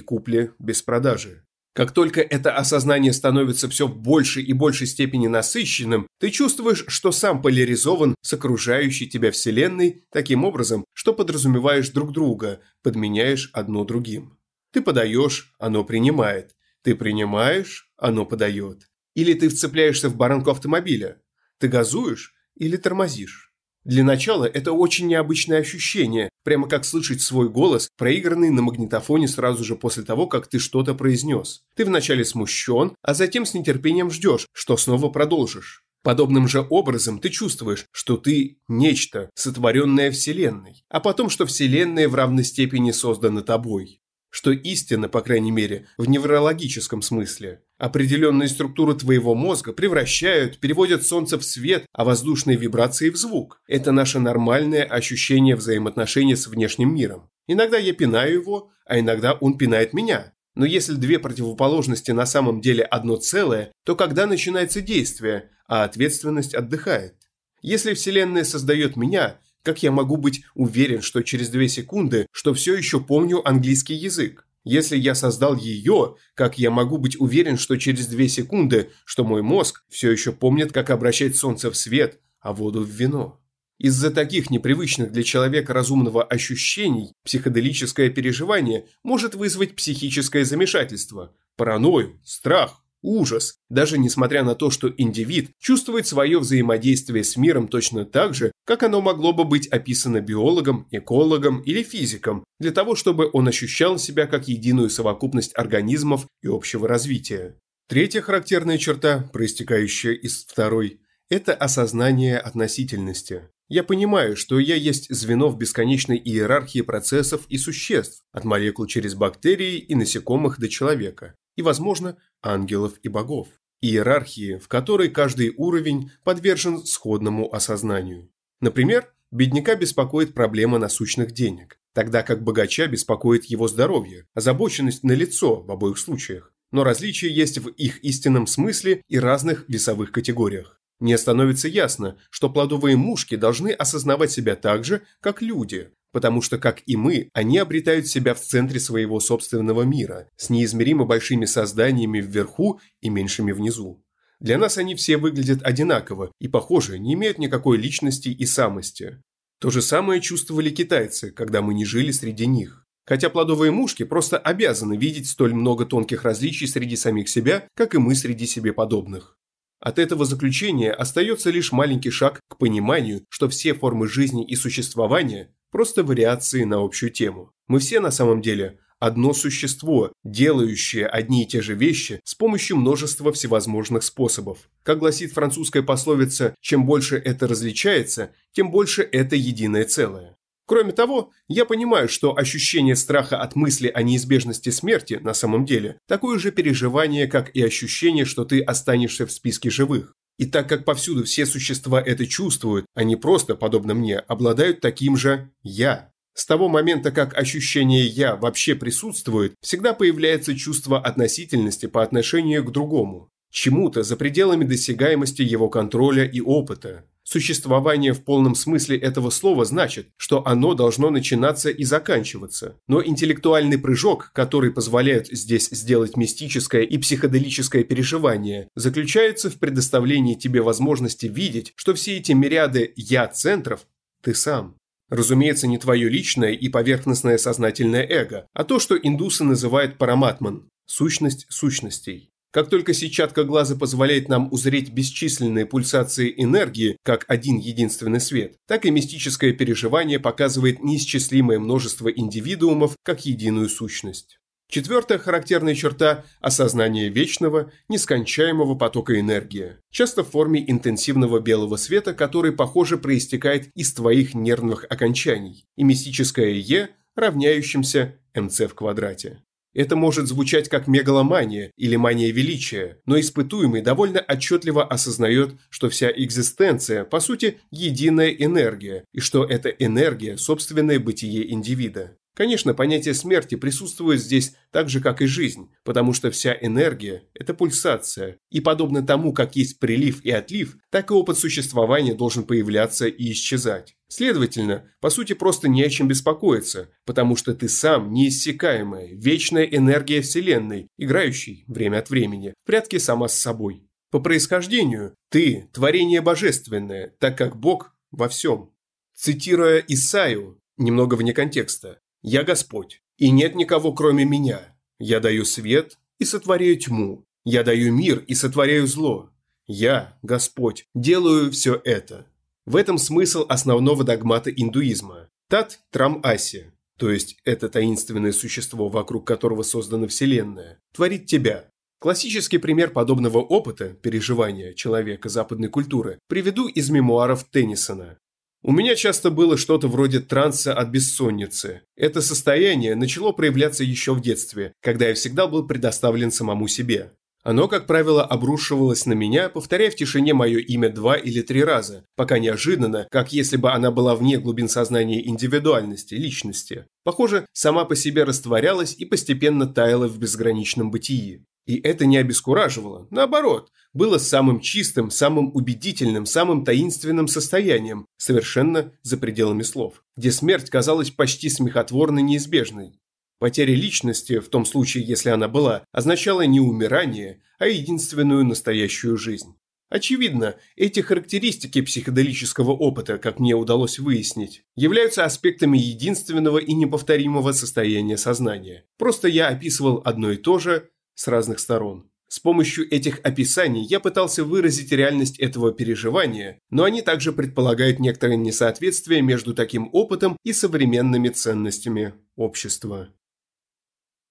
купли 0.00 0.50
без 0.58 0.82
продажи. 0.82 1.44
Как 1.78 1.92
только 1.92 2.20
это 2.22 2.56
осознание 2.56 3.12
становится 3.12 3.68
все 3.68 3.86
в 3.86 3.96
большей 3.96 4.42
и 4.42 4.52
большей 4.52 4.88
степени 4.88 5.28
насыщенным, 5.28 6.08
ты 6.18 6.30
чувствуешь, 6.30 6.84
что 6.88 7.12
сам 7.12 7.40
поляризован 7.40 8.16
с 8.20 8.32
окружающей 8.32 9.08
тебя 9.08 9.30
Вселенной 9.30 10.02
таким 10.10 10.42
образом, 10.44 10.84
что 10.92 11.14
подразумеваешь 11.14 11.90
друг 11.90 12.12
друга, 12.12 12.58
подменяешь 12.82 13.50
одно 13.52 13.84
другим. 13.84 14.40
Ты 14.72 14.82
подаешь, 14.82 15.54
оно 15.60 15.84
принимает. 15.84 16.56
Ты 16.82 16.96
принимаешь, 16.96 17.92
оно 17.96 18.26
подает. 18.26 18.90
Или 19.14 19.34
ты 19.34 19.48
вцепляешься 19.48 20.08
в 20.08 20.16
баранку 20.16 20.50
автомобиля. 20.50 21.22
Ты 21.58 21.68
газуешь 21.68 22.34
или 22.56 22.76
тормозишь. 22.76 23.47
Для 23.88 24.04
начала 24.04 24.44
это 24.44 24.72
очень 24.72 25.06
необычное 25.06 25.60
ощущение, 25.60 26.28
прямо 26.44 26.68
как 26.68 26.84
слышать 26.84 27.22
свой 27.22 27.48
голос, 27.48 27.88
проигранный 27.96 28.50
на 28.50 28.60
магнитофоне 28.60 29.26
сразу 29.28 29.64
же 29.64 29.76
после 29.76 30.02
того, 30.02 30.26
как 30.26 30.46
ты 30.46 30.58
что-то 30.58 30.94
произнес. 30.94 31.62
Ты 31.74 31.86
вначале 31.86 32.22
смущен, 32.26 32.92
а 33.00 33.14
затем 33.14 33.46
с 33.46 33.54
нетерпением 33.54 34.10
ждешь, 34.10 34.46
что 34.52 34.76
снова 34.76 35.08
продолжишь. 35.08 35.84
Подобным 36.02 36.48
же 36.48 36.66
образом 36.68 37.18
ты 37.18 37.30
чувствуешь, 37.30 37.86
что 37.90 38.18
ты– 38.18 38.58
нечто, 38.68 39.30
сотворенное 39.34 40.10
Вселенной, 40.10 40.84
а 40.90 41.00
потом, 41.00 41.30
что 41.30 41.46
Вселенная 41.46 42.10
в 42.10 42.14
равной 42.14 42.44
степени 42.44 42.90
создана 42.90 43.40
тобой 43.40 44.02
что 44.30 44.50
истина, 44.50 45.08
по 45.08 45.22
крайней 45.22 45.50
мере, 45.50 45.86
в 45.96 46.06
неврологическом 46.08 47.02
смысле. 47.02 47.62
Определенные 47.78 48.48
структуры 48.48 48.94
твоего 48.94 49.36
мозга 49.36 49.72
превращают, 49.72 50.58
переводят 50.58 51.06
солнце 51.06 51.38
в 51.38 51.44
свет, 51.44 51.86
а 51.92 52.04
воздушные 52.04 52.56
вибрации 52.56 53.08
в 53.08 53.16
звук. 53.16 53.60
Это 53.68 53.92
наше 53.92 54.18
нормальное 54.18 54.82
ощущение 54.82 55.54
взаимоотношения 55.54 56.36
с 56.36 56.48
внешним 56.48 56.92
миром. 56.92 57.30
Иногда 57.46 57.78
я 57.78 57.92
пинаю 57.92 58.34
его, 58.34 58.70
а 58.84 58.98
иногда 58.98 59.34
он 59.34 59.56
пинает 59.56 59.92
меня. 59.92 60.32
Но 60.56 60.66
если 60.66 60.94
две 60.94 61.20
противоположности 61.20 62.10
на 62.10 62.26
самом 62.26 62.60
деле 62.60 62.82
одно 62.82 63.14
целое, 63.14 63.70
то 63.84 63.94
когда 63.94 64.26
начинается 64.26 64.80
действие, 64.80 65.50
а 65.68 65.84
ответственность 65.84 66.54
отдыхает? 66.54 67.14
Если 67.62 67.94
Вселенная 67.94 68.42
создает 68.42 68.96
меня, 68.96 69.38
как 69.62 69.84
я 69.84 69.92
могу 69.92 70.16
быть 70.16 70.42
уверен, 70.56 71.00
что 71.00 71.22
через 71.22 71.48
две 71.48 71.68
секунды, 71.68 72.26
что 72.32 72.54
все 72.54 72.74
еще 72.74 73.00
помню 73.00 73.46
английский 73.46 73.94
язык? 73.94 74.47
Если 74.68 74.98
я 74.98 75.14
создал 75.14 75.56
ее, 75.56 76.16
как 76.34 76.58
я 76.58 76.70
могу 76.70 76.98
быть 76.98 77.18
уверен, 77.18 77.56
что 77.56 77.78
через 77.78 78.06
две 78.06 78.28
секунды, 78.28 78.90
что 79.06 79.24
мой 79.24 79.40
мозг 79.40 79.82
все 79.88 80.10
еще 80.10 80.30
помнит, 80.30 80.72
как 80.72 80.90
обращать 80.90 81.36
солнце 81.36 81.70
в 81.70 81.74
свет, 81.74 82.20
а 82.40 82.52
воду 82.52 82.82
в 82.82 82.88
вино? 82.90 83.40
Из-за 83.78 84.10
таких 84.10 84.50
непривычных 84.50 85.10
для 85.10 85.22
человека 85.22 85.72
разумного 85.72 86.22
ощущений 86.22 87.14
психоделическое 87.24 88.10
переживание 88.10 88.84
может 89.02 89.34
вызвать 89.34 89.74
психическое 89.74 90.44
замешательство, 90.44 91.34
паранойю, 91.56 92.20
страх, 92.22 92.82
ужас, 93.02 93.56
даже 93.68 93.98
несмотря 93.98 94.44
на 94.44 94.54
то, 94.54 94.70
что 94.70 94.92
индивид 94.96 95.50
чувствует 95.58 96.06
свое 96.06 96.38
взаимодействие 96.38 97.24
с 97.24 97.36
миром 97.36 97.68
точно 97.68 98.04
так 98.04 98.34
же, 98.34 98.52
как 98.64 98.82
оно 98.82 99.00
могло 99.00 99.32
бы 99.32 99.44
быть 99.44 99.68
описано 99.68 100.20
биологом, 100.20 100.86
экологом 100.90 101.60
или 101.62 101.82
физиком, 101.82 102.44
для 102.58 102.72
того, 102.72 102.94
чтобы 102.94 103.30
он 103.32 103.48
ощущал 103.48 103.98
себя 103.98 104.26
как 104.26 104.48
единую 104.48 104.90
совокупность 104.90 105.56
организмов 105.56 106.26
и 106.42 106.48
общего 106.48 106.88
развития. 106.88 107.56
Третья 107.88 108.20
характерная 108.20 108.78
черта, 108.78 109.28
проистекающая 109.32 110.12
из 110.12 110.44
второй, 110.44 111.00
это 111.30 111.54
осознание 111.54 112.38
относительности. 112.38 113.48
Я 113.70 113.84
понимаю, 113.84 114.34
что 114.34 114.58
я 114.58 114.76
есть 114.76 115.14
звено 115.14 115.48
в 115.48 115.58
бесконечной 115.58 116.16
иерархии 116.16 116.80
процессов 116.80 117.42
и 117.48 117.58
существ, 117.58 118.22
от 118.32 118.44
молекул 118.44 118.86
через 118.86 119.14
бактерии 119.14 119.76
и 119.76 119.94
насекомых 119.94 120.58
до 120.58 120.68
человека 120.68 121.34
и, 121.58 121.62
возможно, 121.62 122.16
ангелов 122.40 122.94
и 123.02 123.08
богов. 123.08 123.48
Иерархии, 123.80 124.58
в 124.58 124.68
которой 124.68 125.08
каждый 125.08 125.54
уровень 125.56 126.12
подвержен 126.22 126.84
сходному 126.86 127.52
осознанию. 127.52 128.30
Например, 128.60 129.12
бедняка 129.32 129.74
беспокоит 129.74 130.34
проблема 130.34 130.78
насущных 130.78 131.32
денег, 131.32 131.80
тогда 131.92 132.22
как 132.22 132.44
богача 132.44 132.86
беспокоит 132.86 133.46
его 133.46 133.66
здоровье, 133.66 134.26
озабоченность 134.34 135.02
на 135.02 135.12
лицо 135.12 135.60
в 135.60 135.70
обоих 135.72 135.98
случаях. 135.98 136.52
Но 136.70 136.84
различия 136.84 137.28
есть 137.28 137.58
в 137.58 137.70
их 137.70 138.04
истинном 138.04 138.46
смысле 138.46 139.02
и 139.08 139.18
разных 139.18 139.64
весовых 139.68 140.12
категориях. 140.12 140.80
Мне 141.00 141.18
становится 141.18 141.66
ясно, 141.66 142.18
что 142.30 142.50
плодовые 142.50 142.96
мушки 142.96 143.34
должны 143.34 143.70
осознавать 143.70 144.30
себя 144.30 144.54
так 144.54 144.84
же, 144.84 145.02
как 145.20 145.42
люди, 145.42 145.90
потому 146.12 146.42
что, 146.42 146.58
как 146.58 146.82
и 146.86 146.96
мы, 146.96 147.30
они 147.32 147.58
обретают 147.58 148.06
себя 148.06 148.34
в 148.34 148.40
центре 148.40 148.80
своего 148.80 149.20
собственного 149.20 149.82
мира, 149.82 150.28
с 150.36 150.50
неизмеримо 150.50 151.04
большими 151.04 151.44
созданиями 151.44 152.20
вверху 152.20 152.80
и 153.00 153.08
меньшими 153.08 153.52
внизу. 153.52 154.02
Для 154.40 154.56
нас 154.56 154.78
они 154.78 154.94
все 154.94 155.16
выглядят 155.16 155.62
одинаково 155.62 156.30
и, 156.40 156.48
похоже, 156.48 156.98
не 156.98 157.14
имеют 157.14 157.38
никакой 157.38 157.76
личности 157.76 158.28
и 158.28 158.46
самости. 158.46 159.20
То 159.60 159.70
же 159.70 159.82
самое 159.82 160.20
чувствовали 160.20 160.70
китайцы, 160.70 161.32
когда 161.32 161.60
мы 161.62 161.74
не 161.74 161.84
жили 161.84 162.12
среди 162.12 162.46
них. 162.46 162.84
Хотя 163.04 163.30
плодовые 163.30 163.72
мушки 163.72 164.04
просто 164.04 164.38
обязаны 164.38 164.96
видеть 164.96 165.28
столь 165.28 165.54
много 165.54 165.86
тонких 165.86 166.22
различий 166.22 166.68
среди 166.68 166.94
самих 166.94 167.28
себя, 167.28 167.66
как 167.74 167.94
и 167.94 167.98
мы 167.98 168.14
среди 168.14 168.46
себе 168.46 168.72
подобных. 168.72 169.36
От 169.80 169.98
этого 169.98 170.24
заключения 170.24 170.92
остается 170.92 171.50
лишь 171.50 171.72
маленький 171.72 172.10
шаг 172.10 172.40
к 172.48 172.56
пониманию, 172.56 173.24
что 173.28 173.48
все 173.48 173.74
формы 173.74 174.08
жизни 174.08 174.44
и 174.44 174.56
существования 174.56 175.50
Просто 175.70 176.02
вариации 176.02 176.64
на 176.64 176.82
общую 176.82 177.10
тему. 177.10 177.52
Мы 177.66 177.78
все 177.78 178.00
на 178.00 178.10
самом 178.10 178.40
деле 178.40 178.78
одно 178.98 179.34
существо, 179.34 180.12
делающее 180.24 181.06
одни 181.06 181.42
и 181.42 181.46
те 181.46 181.60
же 181.60 181.74
вещи 181.74 182.20
с 182.24 182.34
помощью 182.34 182.78
множества 182.78 183.32
всевозможных 183.32 184.02
способов. 184.02 184.70
Как 184.82 184.98
гласит 184.98 185.32
французская 185.32 185.82
пословица, 185.82 186.54
чем 186.60 186.86
больше 186.86 187.16
это 187.16 187.46
различается, 187.46 188.32
тем 188.52 188.70
больше 188.70 189.02
это 189.02 189.36
единое 189.36 189.84
целое. 189.84 190.37
Кроме 190.68 190.92
того, 190.92 191.30
я 191.48 191.64
понимаю, 191.64 192.10
что 192.10 192.36
ощущение 192.36 192.94
страха 192.94 193.38
от 193.38 193.56
мысли 193.56 193.88
о 193.88 194.02
неизбежности 194.02 194.68
смерти 194.68 195.14
на 195.14 195.32
самом 195.32 195.64
деле 195.64 195.98
такое 196.06 196.38
же 196.38 196.52
переживание, 196.52 197.26
как 197.26 197.48
и 197.56 197.62
ощущение, 197.62 198.26
что 198.26 198.44
ты 198.44 198.60
останешься 198.60 199.26
в 199.26 199.32
списке 199.32 199.70
живых. 199.70 200.12
И 200.36 200.44
так 200.44 200.68
как 200.68 200.84
повсюду 200.84 201.24
все 201.24 201.46
существа 201.46 202.02
это 202.02 202.26
чувствуют, 202.26 202.84
они 202.94 203.16
просто, 203.16 203.54
подобно 203.54 203.94
мне, 203.94 204.18
обладают 204.18 204.80
таким 204.82 205.16
же 205.16 205.50
«я». 205.62 206.10
С 206.34 206.44
того 206.44 206.68
момента, 206.68 207.12
как 207.12 207.34
ощущение 207.34 208.04
«я» 208.04 208.36
вообще 208.36 208.74
присутствует, 208.74 209.54
всегда 209.62 209.94
появляется 209.94 210.54
чувство 210.54 211.00
относительности 211.00 211.86
по 211.86 212.02
отношению 212.02 212.62
к 212.62 212.72
другому, 212.72 213.30
чему-то 213.50 214.02
за 214.02 214.18
пределами 214.18 214.64
досягаемости 214.64 215.40
его 215.40 215.70
контроля 215.70 216.26
и 216.26 216.42
опыта. 216.42 217.06
Существование 217.30 218.14
в 218.14 218.24
полном 218.24 218.54
смысле 218.54 218.96
этого 218.96 219.28
слова 219.28 219.66
значит, 219.66 220.08
что 220.16 220.46
оно 220.46 220.72
должно 220.72 221.10
начинаться 221.10 221.68
и 221.68 221.84
заканчиваться. 221.84 222.80
Но 222.86 223.04
интеллектуальный 223.04 223.76
прыжок, 223.76 224.30
который 224.32 224.72
позволяет 224.72 225.26
здесь 225.26 225.68
сделать 225.68 226.16
мистическое 226.16 226.84
и 226.84 226.96
психоделическое 226.96 227.84
переживание, 227.84 228.70
заключается 228.74 229.50
в 229.50 229.58
предоставлении 229.58 230.36
тебе 230.36 230.62
возможности 230.62 231.26
видеть, 231.26 231.74
что 231.76 231.92
все 231.92 232.16
эти 232.16 232.32
мириады 232.32 232.94
«я-центров»– 232.96 233.86
ты 234.22 234.34
сам. 234.34 234.76
Разумеется, 235.10 235.66
не 235.66 235.76
твое 235.76 236.08
личное 236.08 236.52
и 236.52 236.70
поверхностное 236.70 237.36
сознательное 237.36 238.06
эго, 238.08 238.46
а 238.54 238.64
то, 238.64 238.78
что 238.78 238.96
индусы 238.96 239.44
называют 239.44 239.98
параматман– 239.98 240.70
сущность 240.86 241.44
сущностей. 241.50 242.30
Как 242.50 242.70
только 242.70 242.94
сетчатка 242.94 243.44
глаза 243.44 243.76
позволяет 243.76 244.28
нам 244.28 244.50
узреть 244.50 244.90
бесчисленные 244.90 245.66
пульсации 245.66 246.32
энергии, 246.34 246.96
как 247.04 247.26
один 247.28 247.58
единственный 247.58 248.20
свет, 248.20 248.56
так 248.66 248.86
и 248.86 248.90
мистическое 248.90 249.52
переживание 249.52 250.18
показывает 250.18 250.82
неисчислимое 250.82 251.58
множество 251.58 252.08
индивидуумов 252.08 252.96
как 253.02 253.26
единую 253.26 253.68
сущность. 253.68 254.38
Четвертая 254.70 255.18
характерная 255.18 255.74
черта– 255.74 256.26
осознание 256.40 257.08
вечного, 257.08 257.72
нескончаемого 257.88 258.74
потока 258.74 259.18
энергии, 259.18 259.76
часто 259.90 260.22
в 260.22 260.30
форме 260.30 260.62
интенсивного 260.70 261.40
белого 261.40 261.76
света, 261.76 262.12
который, 262.12 262.52
похоже, 262.52 262.98
проистекает 262.98 263.70
из 263.74 263.94
твоих 263.94 264.34
нервных 264.34 264.84
окончаний, 264.88 265.64
и 265.76 265.84
мистическое 265.84 266.52
«е», 266.52 266.90
равняющимся 267.16 268.16
МЦ 268.34 268.60
в 268.60 268.74
квадрате. 268.74 269.42
Это 269.78 269.94
может 269.94 270.26
звучать 270.26 270.68
как 270.68 270.88
мегаломания 270.88 271.70
или 271.76 271.94
мания 271.94 272.32
величия, 272.32 272.98
но 273.06 273.20
испытуемый 273.20 273.80
довольно 273.80 274.18
отчетливо 274.18 274.84
осознает, 274.84 275.54
что 275.70 275.88
вся 275.88 276.10
экзистенция, 276.10 277.04
по 277.04 277.20
сути, 277.20 277.58
единая 277.70 278.30
энергия, 278.30 279.04
и 279.14 279.20
что 279.20 279.44
эта 279.44 279.68
энергия– 279.68 280.36
собственное 280.36 280.98
бытие 280.98 281.52
индивида. 281.52 282.16
Конечно, 282.38 282.72
понятие 282.72 283.14
смерти 283.14 283.56
присутствует 283.56 284.20
здесь 284.20 284.54
так 284.70 284.88
же, 284.88 285.00
как 285.00 285.22
и 285.22 285.26
жизнь, 285.26 285.72
потому 285.82 286.12
что 286.12 286.30
вся 286.30 286.56
энергия– 286.60 287.24
это 287.34 287.52
пульсация, 287.52 288.38
и 288.48 288.60
подобно 288.60 289.04
тому, 289.04 289.32
как 289.32 289.56
есть 289.56 289.80
прилив 289.80 290.24
и 290.24 290.30
отлив, 290.30 290.76
так 290.90 291.10
и 291.10 291.14
опыт 291.14 291.36
существования 291.36 292.14
должен 292.14 292.44
появляться 292.44 293.08
и 293.08 293.32
исчезать. 293.32 293.96
Следовательно, 294.06 294.88
по 295.00 295.10
сути 295.10 295.32
просто 295.32 295.68
не 295.68 295.82
о 295.82 295.90
чем 295.90 296.06
беспокоиться, 296.06 296.90
потому 297.04 297.34
что 297.34 297.54
ты 297.54 297.68
сам 297.68 298.12
неиссякаемая, 298.12 299.08
вечная 299.14 299.64
энергия 299.64 300.20
Вселенной, 300.20 300.86
играющий, 300.96 301.64
время 301.66 301.98
от 301.98 302.08
времени, 302.08 302.54
в 302.62 302.66
прятки 302.68 302.98
сама 302.98 303.26
с 303.26 303.34
собой. 303.34 303.82
По 304.12 304.20
происхождению, 304.20 305.16
ты– 305.28 305.68
творение 305.72 306.20
божественное, 306.20 307.16
так 307.18 307.36
как 307.36 307.56
Бог 307.56 307.96
во 308.12 308.28
всем. 308.28 308.70
Цитируя 309.16 309.80
Исаию, 309.88 310.60
немного 310.76 311.16
вне 311.16 311.32
контекста, 311.32 311.98
я 312.22 312.42
Господь, 312.42 313.02
и 313.16 313.30
нет 313.30 313.54
никого 313.54 313.92
кроме 313.92 314.24
меня. 314.24 314.76
Я 314.98 315.20
даю 315.20 315.44
свет 315.44 315.98
и 316.18 316.24
сотворяю 316.24 316.76
тьму. 316.78 317.24
Я 317.44 317.62
даю 317.62 317.92
мир 317.92 318.18
и 318.26 318.34
сотворяю 318.34 318.86
зло. 318.86 319.30
Я, 319.66 320.18
Господь, 320.22 320.86
делаю 320.94 321.50
все 321.50 321.80
это. 321.84 322.26
В 322.66 322.76
этом 322.76 322.98
смысл 322.98 323.46
основного 323.48 324.04
догмата 324.04 324.50
индуизма. 324.50 325.28
Тат 325.48 325.80
Трам 325.90 326.20
Аси, 326.22 326.72
то 326.98 327.10
есть 327.10 327.38
это 327.44 327.68
таинственное 327.68 328.32
существо, 328.32 328.88
вокруг 328.88 329.26
которого 329.26 329.62
создана 329.62 330.06
Вселенная, 330.08 330.78
творит 330.92 331.26
тебя. 331.26 331.70
Классический 332.00 332.58
пример 332.58 332.90
подобного 332.90 333.38
опыта, 333.38 333.88
переживания 333.88 334.74
человека 334.74 335.28
западной 335.28 335.68
культуры, 335.68 336.18
приведу 336.28 336.68
из 336.68 336.90
мемуаров 336.90 337.44
Теннисона. 337.44 338.18
У 338.62 338.72
меня 338.72 338.96
часто 338.96 339.30
было 339.30 339.56
что-то 339.56 339.86
вроде 339.86 340.18
транса 340.18 340.74
от 340.74 340.88
бессонницы. 340.88 341.82
Это 341.94 342.20
состояние 342.20 342.96
начало 342.96 343.32
проявляться 343.32 343.84
еще 343.84 344.14
в 344.14 344.20
детстве, 344.20 344.72
когда 344.80 345.08
я 345.08 345.14
всегда 345.14 345.46
был 345.46 345.66
предоставлен 345.66 346.32
самому 346.32 346.66
себе. 346.66 347.12
Оно, 347.48 347.66
как 347.66 347.86
правило, 347.86 348.22
обрушивалось 348.22 349.06
на 349.06 349.14
меня, 349.14 349.48
повторяя 349.48 349.90
в 349.90 349.94
тишине 349.94 350.34
мое 350.34 350.58
имя 350.58 350.90
два 350.90 351.16
или 351.16 351.40
три 351.40 351.64
раза, 351.64 352.04
пока 352.14 352.38
неожиданно, 352.38 353.08
как 353.10 353.32
если 353.32 353.56
бы 353.56 353.72
она 353.72 353.90
была 353.90 354.14
вне 354.14 354.36
глубин 354.36 354.68
сознания 354.68 355.26
индивидуальности, 355.26 356.12
личности. 356.12 356.84
Похоже, 357.04 357.46
сама 357.54 357.86
по 357.86 357.96
себе 357.96 358.24
растворялась 358.24 358.94
и 358.98 359.06
постепенно 359.06 359.66
таяла 359.66 360.08
в 360.08 360.18
безграничном 360.18 360.90
бытии. 360.90 361.46
И 361.64 361.78
это 361.78 362.04
не 362.04 362.18
обескураживало, 362.18 363.08
наоборот, 363.10 363.70
было 363.94 364.18
самым 364.18 364.60
чистым, 364.60 365.10
самым 365.10 365.50
убедительным, 365.54 366.26
самым 366.26 366.66
таинственным 366.66 367.28
состоянием, 367.28 368.04
совершенно 368.18 368.92
за 369.02 369.16
пределами 369.16 369.62
слов, 369.62 370.02
где 370.18 370.32
смерть 370.32 370.68
казалась 370.68 371.10
почти 371.10 371.48
смехотворно 371.48 372.18
неизбежной. 372.18 372.98
Потеря 373.38 373.74
личности, 373.74 374.40
в 374.40 374.48
том 374.48 374.64
случае, 374.64 375.04
если 375.04 375.30
она 375.30 375.48
была, 375.48 375.84
означала 375.92 376.42
не 376.42 376.60
умирание, 376.60 377.40
а 377.58 377.66
единственную 377.66 378.44
настоящую 378.44 379.16
жизнь. 379.16 379.54
Очевидно, 379.90 380.56
эти 380.76 381.00
характеристики 381.00 381.80
психоделического 381.80 382.72
опыта, 382.72 383.16
как 383.16 383.38
мне 383.38 383.54
удалось 383.54 383.98
выяснить, 383.98 384.62
являются 384.76 385.24
аспектами 385.24 385.78
единственного 385.78 386.58
и 386.58 386.74
неповторимого 386.74 387.52
состояния 387.52 388.18
сознания. 388.18 388.84
Просто 388.98 389.28
я 389.28 389.48
описывал 389.48 390.02
одно 390.04 390.32
и 390.32 390.36
то 390.36 390.58
же 390.58 390.90
с 391.14 391.26
разных 391.26 391.58
сторон. 391.58 392.10
С 392.30 392.40
помощью 392.40 392.92
этих 392.92 393.20
описаний 393.24 393.82
я 393.82 394.00
пытался 394.00 394.44
выразить 394.44 394.92
реальность 394.92 395.38
этого 395.38 395.72
переживания, 395.72 396.60
но 396.68 396.84
они 396.84 397.00
также 397.00 397.32
предполагают 397.32 398.00
некоторое 398.00 398.36
несоответствие 398.36 399.22
между 399.22 399.54
таким 399.54 399.88
опытом 399.94 400.36
и 400.44 400.52
современными 400.52 401.30
ценностями 401.30 402.12
общества. 402.36 403.08